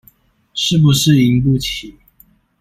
[0.55, 1.93] 是不是贏不起